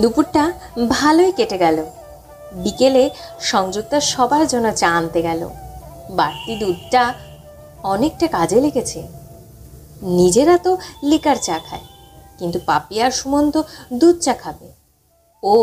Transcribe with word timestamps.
দুপুরটা 0.00 0.44
ভালোই 0.94 1.30
কেটে 1.38 1.58
গেল। 1.64 1.78
বিকেলে 2.64 3.04
সংযুক্তা 3.52 3.98
সবার 4.12 4.44
জন্য 4.52 4.66
চা 4.80 4.88
আনতে 4.98 5.20
গেল। 5.28 5.42
বাড়তি 6.18 6.52
দুধটা 6.62 7.02
অনেকটা 7.94 8.26
কাজে 8.36 8.58
লেগেছে। 8.64 9.00
নিজেরা 10.18 10.56
তো 10.66 10.72
লিকার 11.10 11.38
চা 11.46 11.56
খায়, 11.66 11.86
কিন্তু 12.38 12.58
পাপি 12.68 12.96
আর 13.04 13.12
তো 13.54 13.60
দুধ 14.00 14.16
চা 14.24 14.34
খাবে। 14.42 14.68
ও 15.42 15.54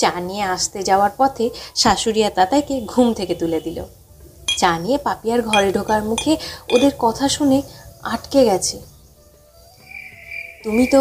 চা 0.00 0.12
নিয়ে 0.28 0.44
আসতে 0.54 0.78
যাওয়ার 0.88 1.12
পথে 1.18 1.46
শাশুড়িয়া 1.82 2.28
তাতাইকে 2.36 2.74
ঘুম 2.92 3.06
থেকে 3.18 3.34
তুলে 3.40 3.58
দিল। 3.66 3.78
চা 4.60 4.72
নিয়ে 4.82 4.98
পাপিয়ার 5.06 5.40
ঘরে 5.50 5.68
ঢোকার 5.76 6.02
মুখে 6.10 6.32
ওদের 6.74 6.92
কথা 7.04 7.26
শুনে 7.36 7.58
আটকে 8.12 8.40
গেছে। 8.50 8.76
তুমি 10.64 10.84
তো 10.94 11.00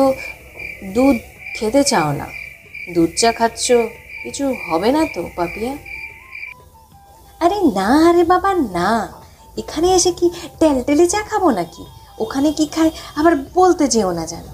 দুধ 0.96 1.18
খেতে 1.56 1.82
চাও 1.92 2.12
না। 2.22 2.28
দুধ 2.92 3.10
চা 3.18 3.32
খাচ্ছ? 3.32 3.72
কিছু 4.24 4.54
হবে 4.70 4.92
না 4.92 5.06
তো 5.16 5.30
পাপিয়া? 5.36 5.78
আরে 7.40 7.62
না 7.62 8.10
আরে 8.10 8.24
বাবা 8.24 8.54
না। 8.54 9.14
এখানে 9.58 9.96
এসে 9.96 10.12
কি 10.12 10.30
টেলটেলে 10.60 11.08
চা 11.08 11.24
খাব 11.24 11.50
নাকি? 11.50 11.86
ওখানে 12.20 12.52
কি 12.52 12.68
খায় 12.68 12.92
আবার 13.16 13.34
বলতে 13.54 13.88
যেও 13.88 14.12
না 14.12 14.26
জানো 14.26 14.54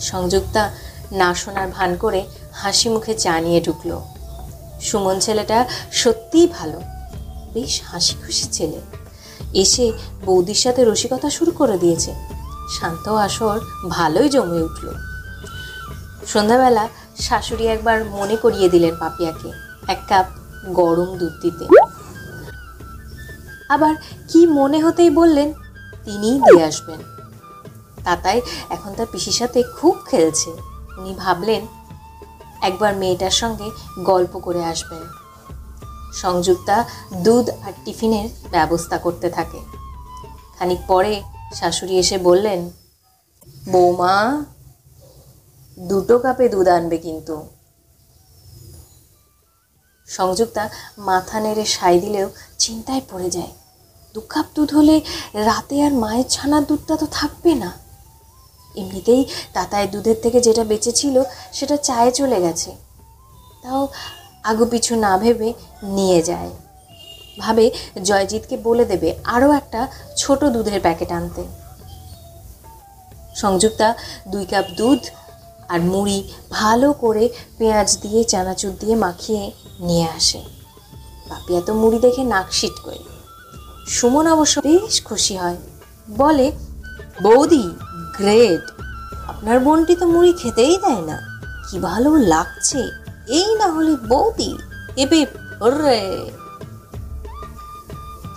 সংযুক্তা 0.00 0.74
না 1.12 1.34
শোনার 1.34 1.68
ভান 1.68 1.96
করে 1.96 2.24
হাসি 2.52 2.88
মুখে 2.88 3.14
চা 3.14 3.40
নিয়ে 3.40 3.60
ঢুকলো। 3.60 4.04
সুমন 4.80 5.18
ছেলেটা 5.20 5.68
সত্যিই 5.92 6.46
ভালো। 6.46 6.80
বেশ 7.54 7.82
হাসি 7.84 8.14
খুশি 8.26 8.48
ছেলে। 8.52 8.80
এসে 9.54 9.92
বৌদির 10.26 10.54
সাথে 10.54 10.84
রসিকতা 10.84 11.30
শুরু 11.30 11.50
করে 11.50 11.78
দিয়েছে। 11.78 12.14
শান্ত 12.80 13.08
আসর 13.08 13.60
ভালোই 13.88 14.28
জমে 14.28 14.62
উঠল। 14.62 15.07
সন্ধ্যাবেলা 16.32 16.84
শাশুড়ি 17.26 17.64
একবার 17.66 17.98
মনে 18.18 18.36
করিয়ে 18.36 18.68
দিলেন 18.68 18.94
পাপিয়াকে, 19.02 19.50
এক 19.92 20.00
কাপ 20.08 20.26
গরম 20.72 21.08
দুধ 21.18 21.34
দিতে। 21.42 21.64
আবার 23.68 23.94
কি 24.30 24.40
মনে 24.58 24.78
হতেই 24.84 25.10
বললেন, 25.10 25.48
তিনিই 26.04 26.38
দিয়ে 26.40 26.62
আসবেন। 26.64 27.00
তাতাই 28.04 28.38
এখন 28.70 28.90
তার 28.96 29.08
পিসির 29.12 29.36
সাথে 29.40 29.62
খুব 29.78 29.94
খেলছে। 30.10 30.50
উনি 30.98 31.12
ভাবলেন, 31.14 31.62
একবার 32.68 32.92
মেয়েটার 32.96 33.30
সঙ্গে 33.30 33.68
গল্প 34.10 34.32
করে 34.38 34.62
আসবেন। 34.64 35.02
সংযুক্তা 36.22 36.76
দুধ 37.24 37.46
আর 37.66 37.72
টিফিনের 37.84 38.28
ব্যবস্থা 38.50 38.96
করতে 38.98 39.28
থাকে। 39.30 39.60
খানিক 40.56 40.80
পরে 40.86 41.12
শাশুড়ি 41.54 41.94
এসে 41.98 42.16
বললেন, 42.18 42.60
বৌমা 43.72 44.14
দুটো 45.78 46.18
কাপে 46.18 46.48
দুধ 46.48 46.68
আনবে 46.68 46.98
কিন্তু। 46.98 47.48
সংযুক্তা 50.06 50.68
মাথা 50.98 51.40
নেড়ে 51.40 51.64
সাই 51.64 52.00
দিলেও 52.00 52.30
চিন্তায় 52.58 53.00
পড়ে 53.10 53.30
যায়। 53.30 53.52
দু 54.14 54.20
কাপ 54.20 54.46
দুধ 54.54 54.74
হলে 54.74 55.00
রাতে 55.34 55.82
আর 55.82 55.92
মায়ের 55.92 56.24
ছানার 56.28 56.64
দুধটা 56.64 56.96
তো 56.96 57.06
থাকবে 57.12 57.54
না। 57.54 57.72
এমনিতেই 58.76 59.24
তাতায় 59.52 59.86
দুধের 59.86 60.16
থেকে 60.22 60.40
যেটা 60.40 60.64
বেঁচেছিল 60.64 61.22
সেটা 61.52 61.76
চায়ে 61.76 62.12
চলে 62.12 62.40
গেছে। 62.40 62.70
তাও 63.62 63.88
আগু 64.42 64.64
পিছু 64.64 64.96
না 64.96 65.18
ভেবে 65.18 65.52
নিয়ে 65.82 66.22
যায়। 66.22 66.50
ভাবে 67.38 67.70
জয়জিৎকে 68.02 68.56
বলে 68.56 68.84
দেবে 68.84 69.16
আরও 69.24 69.52
একটা 69.52 69.88
ছোট 70.16 70.44
দুধের 70.44 70.80
প্যাকেট 70.80 71.12
আনতে। 71.12 71.44
সংযুক্তা 73.34 73.94
দুই 74.28 74.44
কাপ 74.44 74.64
দুধ 74.76 74.98
আর 75.68 75.80
মুড়ি 75.80 76.32
ভালো 76.50 76.92
করে 76.92 77.28
পেঁয়াজ 77.58 77.98
দিয়ে, 78.00 78.24
চানাচুর 78.24 78.72
দিয়ে 78.80 78.96
মাখিয়ে 78.96 79.52
নিয়ে 79.80 80.08
আসে। 80.08 80.44
পাপিয়া 81.28 81.60
তো 81.60 81.74
মুড়ি 81.74 81.98
দেখে 81.98 82.24
নাক 82.24 82.46
করে। 82.84 82.98
সুমন 83.86 84.32
অবশ্য 84.32 84.60
বেশ 84.60 85.04
খুশি 85.04 85.36
হয়। 85.36 85.56
বলে, 86.16 86.52
বৌদি, 87.22 87.70
গ্রেট। 88.16 88.70
আপনার 89.28 89.60
বোনটি 89.60 89.96
তো 89.96 90.06
মুড়ি 90.06 90.32
খেতেই 90.32 90.76
দেয় 90.76 91.00
না। 91.00 91.42
কি 91.70 91.78
ভালো 91.78 92.16
লাগছে। 92.16 92.90
এই 93.28 93.54
না 93.54 93.66
হলে 93.66 93.96
বৌদি 93.96 94.58
এবে 94.96 95.26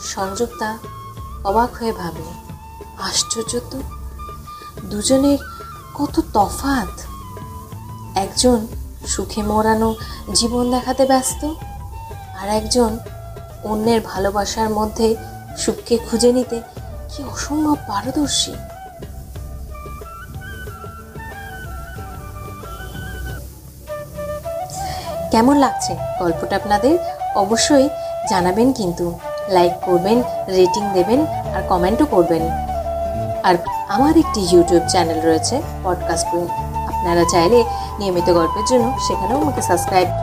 সংযুক্তা 0.01 0.77
অবাক 1.43 1.75
হয়ে 1.75 1.93
ভাবে 1.93 2.23
আশ্চর্য 2.97 3.59
তো। 3.71 3.81
দুজনের 4.85 5.37
কত 5.93 6.21
তফাত 6.33 7.10
একজন 8.15 8.67
সুখে 9.07 9.43
মরানো 9.43 9.95
জীবন 10.35 10.71
দেখাতে 10.71 11.05
ব্যস্ত 11.05 11.45
আর 12.41 12.49
একজন 12.49 12.97
অন্যের 13.63 14.01
ভালোবাসার 14.01 14.69
মধ্যে 14.69 15.15
সুখকে 15.57 15.97
খুঁজে 15.97 16.33
নিতে 16.33 16.61
কি 17.09 17.23
অসম্ভব 17.23 17.75
পারদর্শী। 17.87 18.53
কেমন 25.31 25.57
লাগছে 25.57 25.95
গল্পটা 26.19 26.55
আপনাদের? 26.55 26.99
অবশ্যই 27.35 27.89
জানাবেন 28.29 28.73
কিন্তু 28.73 29.19
লাইক 29.49 29.73
করবেন 29.85 30.23
রেটিং 30.47 30.93
দেবেন 30.93 31.25
আর 31.25 31.61
কমেন্টও 31.69 32.05
করবেন। 32.05 32.41
আর 33.43 33.55
আমার 33.87 34.17
একটি 34.17 34.47
ইউটিউব 34.51 34.83
চ্যানেল 34.87 35.21
রয়েছে 35.21 35.61
পডকাস্ট 35.83 36.27
আপনারা 37.01 37.25
চাইলে 37.33 37.59
নিয়মিত 37.99 38.27
গল্পের 38.37 38.65
জন্য 38.71 38.85
সেখানেও 39.07 39.37
আমাকে 39.43 39.61
সাবস্ক্রাইব 39.69 40.07